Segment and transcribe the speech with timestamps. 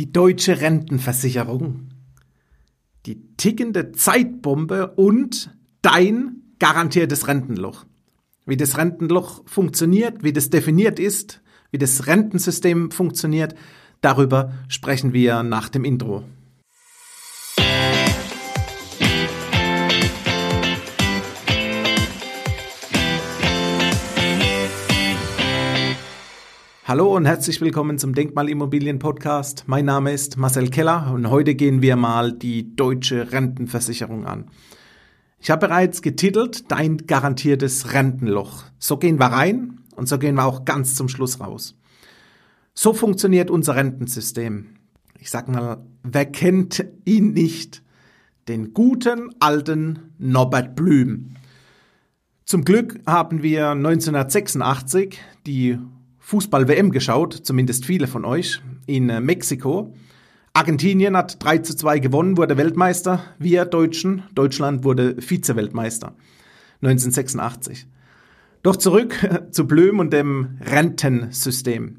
[0.00, 1.90] die deutsche Rentenversicherung,
[3.04, 7.84] die tickende Zeitbombe und dein garantiertes Rentenloch.
[8.46, 13.54] Wie das Rentenloch funktioniert, wie das definiert ist, wie das Rentensystem funktioniert,
[14.00, 16.24] darüber sprechen wir nach dem Intro.
[26.90, 29.62] Hallo und herzlich willkommen zum Denkmalimmobilien Podcast.
[29.68, 34.50] Mein Name ist Marcel Keller und heute gehen wir mal die deutsche Rentenversicherung an.
[35.38, 38.64] Ich habe bereits getitelt Dein garantiertes Rentenloch.
[38.80, 41.76] So gehen wir rein und so gehen wir auch ganz zum Schluss raus.
[42.74, 44.70] So funktioniert unser Rentensystem.
[45.20, 47.84] Ich sag mal, wer kennt ihn nicht?
[48.48, 51.36] Den guten alten Norbert Blüm.
[52.44, 55.78] Zum Glück haben wir 1986 die
[56.30, 59.92] Fußball-WM geschaut, zumindest viele von euch, in äh, Mexiko.
[60.52, 63.24] Argentinien hat 3 zu 2 gewonnen, wurde Weltmeister.
[63.40, 66.14] Wir Deutschen, Deutschland wurde Vize-Weltmeister
[66.82, 67.88] 1986.
[68.62, 69.16] Doch zurück
[69.50, 71.96] zu Blöm und dem Rentensystem.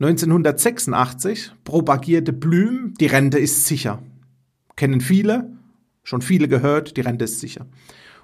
[0.00, 4.02] 1986 propagierte Blüm, die Rente ist sicher.
[4.76, 5.52] Kennen viele,
[6.04, 7.66] schon viele gehört, die Rente ist sicher.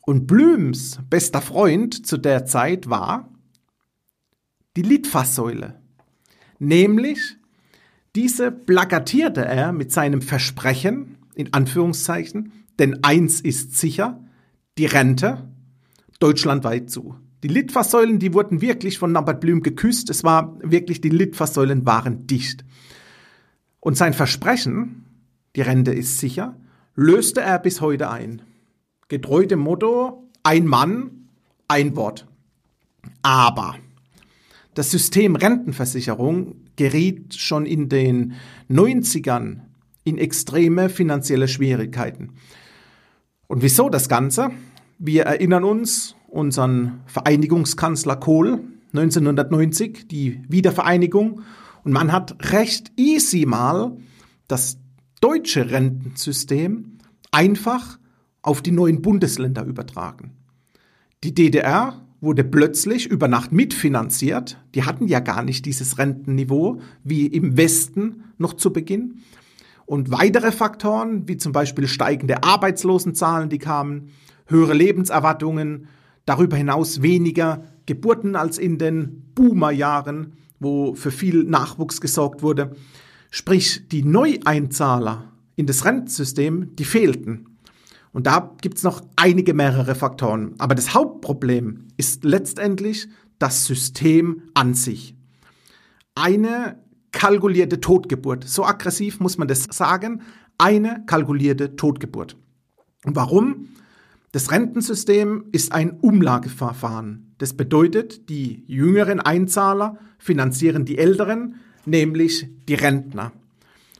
[0.00, 3.31] Und Blüms bester Freund zu der Zeit war
[4.76, 5.80] die Litfaßsäule.
[6.58, 7.36] Nämlich,
[8.14, 14.22] diese plakatierte er mit seinem Versprechen, in Anführungszeichen, denn eins ist sicher,
[14.78, 15.48] die Rente
[16.20, 17.16] deutschlandweit zu.
[17.42, 20.10] Die Litfaßsäulen, die wurden wirklich von Norbert Blüm geküsst.
[20.10, 22.64] Es war wirklich, die Litfaßsäulen waren dicht.
[23.80, 25.04] Und sein Versprechen,
[25.56, 26.56] die Rente ist sicher,
[26.94, 28.42] löste er bis heute ein.
[29.08, 31.28] Getreu dem Motto, ein Mann,
[31.66, 32.28] ein Wort.
[33.22, 33.74] Aber
[34.74, 38.34] das System Rentenversicherung geriet schon in den
[38.70, 39.60] 90ern
[40.04, 42.30] in extreme finanzielle Schwierigkeiten.
[43.46, 44.50] Und wieso das Ganze?
[44.98, 48.60] Wir erinnern uns unseren Vereinigungskanzler Kohl
[48.94, 51.42] 1990, die Wiedervereinigung,
[51.84, 53.96] und man hat recht easy mal
[54.48, 54.78] das
[55.20, 56.98] deutsche Rentensystem
[57.30, 57.98] einfach
[58.42, 60.32] auf die neuen Bundesländer übertragen.
[61.24, 64.56] Die DDR wurde plötzlich über Nacht mitfinanziert.
[64.74, 69.18] Die hatten ja gar nicht dieses Rentenniveau wie im Westen noch zu Beginn.
[69.84, 74.10] Und weitere Faktoren, wie zum Beispiel steigende Arbeitslosenzahlen, die kamen,
[74.46, 75.88] höhere Lebenserwartungen,
[76.24, 82.76] darüber hinaus weniger Geburten als in den Boomerjahren, wo für viel Nachwuchs gesorgt wurde.
[83.30, 87.51] Sprich, die Neueinzahler in das Rentensystem, die fehlten.
[88.12, 90.54] Und da gibt's noch einige mehrere Faktoren.
[90.58, 93.08] Aber das Hauptproblem ist letztendlich
[93.38, 95.14] das System an sich.
[96.14, 96.78] Eine
[97.10, 98.44] kalkulierte Totgeburt.
[98.44, 100.22] So aggressiv muss man das sagen.
[100.58, 102.36] Eine kalkulierte Totgeburt.
[103.04, 103.68] Und warum?
[104.32, 107.34] Das Rentensystem ist ein Umlageverfahren.
[107.38, 113.32] Das bedeutet, die jüngeren Einzahler finanzieren die älteren, nämlich die Rentner.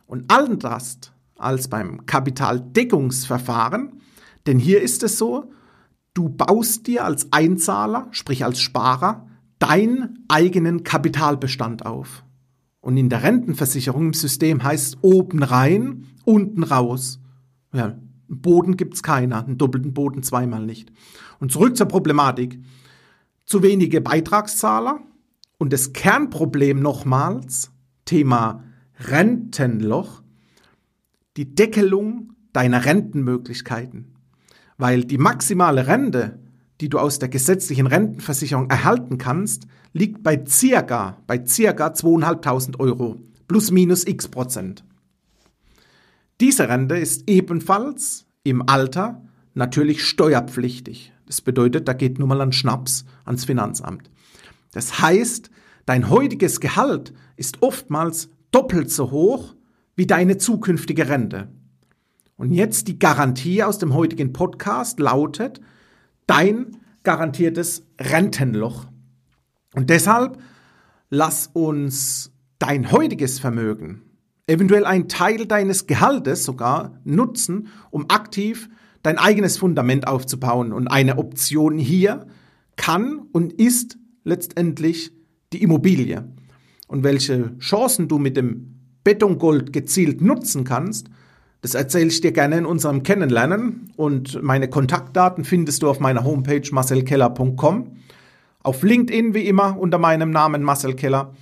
[0.07, 1.13] Und anders
[1.43, 4.01] als beim Kapitaldeckungsverfahren
[4.47, 5.53] denn hier ist es so,
[6.15, 9.27] du baust dir als Einzahler, sprich als Sparer,
[9.59, 12.25] deinen eigenen Kapitalbestand auf.
[12.81, 17.21] Und in der Rentenversicherung im System heißt oben rein, unten raus.
[17.73, 17.97] Ja,
[18.29, 20.91] Boden gibt's keiner, einen doppelten Boden zweimal nicht.
[21.39, 22.59] Und zurück zur Problematik.
[23.45, 25.01] Zu wenige Beitragszahler
[25.59, 27.71] und das Kernproblem nochmals,
[28.05, 28.65] Thema
[28.99, 30.22] Rentenloch,
[31.37, 34.13] die Deckelung deiner Rentenmöglichkeiten
[34.83, 36.41] weil die maximale Rente,
[36.81, 43.21] die du aus der gesetzlichen Rentenversicherung erhalten kannst, liegt bei circa, bei circa 2.500 Euro
[43.47, 44.85] plus minus x Prozent.
[46.41, 49.23] Diese Rente ist ebenfalls im Alter
[49.55, 51.13] natürlich steuerpflichtig.
[51.27, 54.11] Das bedeutet, da geht nur mal ein Schnaps ans Finanzamt.
[54.73, 55.51] Das heißt,
[55.87, 59.55] dein heutiges Gehalt ist oftmals doppelt so hoch
[60.03, 61.47] wie deine zukünftige Rente.
[62.35, 65.61] Und jetzt die Garantie aus dem heutigen Podcast lautet
[66.27, 68.89] dein garantiertes Rentenloch.
[69.77, 70.43] Und deshalb
[71.09, 74.03] lass uns dein heutiges Vermögen,
[74.49, 78.71] eventuell ein Teil deines Gehaltes sogar nutzen, um aktiv
[79.05, 80.73] dein eigenes Fundament aufzubauen.
[80.73, 82.27] Und eine Option hier
[82.75, 85.13] kann und ist letztendlich
[85.53, 86.29] die Immobilie.
[86.89, 91.09] Und welche Chancen du mit dem Betongold gezielt nutzen kannst,
[91.63, 96.25] das erzähle ich dir gerne in unserem Kennenlernen und meine Kontaktdaten findest du auf meiner
[96.25, 97.97] Homepage marcelkeller.com,
[98.65, 101.33] auf LinkedIn wie immer unter meinem Namen Marcel Keller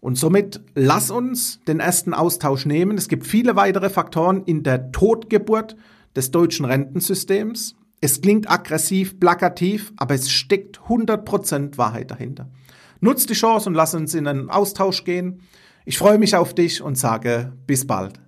[0.00, 2.98] Und somit lass uns den ersten Austausch nehmen.
[2.98, 5.76] Es gibt viele weitere Faktoren in der Totgeburt
[6.16, 7.76] des deutschen Rentensystems.
[8.00, 12.48] Es klingt aggressiv, plakativ, aber es steckt 100% Wahrheit dahinter.
[13.00, 15.42] Nutz die Chance und lass uns in einen Austausch gehen.
[15.84, 18.20] Ich freue mich auf dich und sage bis bald.